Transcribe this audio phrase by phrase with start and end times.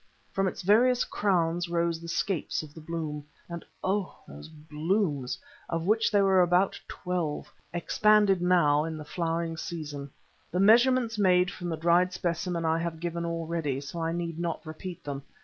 [0.31, 3.23] From its various crowns rose the scapes of bloom.
[3.47, 4.17] And oh!
[4.27, 5.37] those blooms,
[5.69, 10.09] of which there were about twelve, expanded now in the flowering season.
[10.49, 14.65] The measurements made from the dried specimen I have given already, so I need not
[14.65, 15.21] repeat them.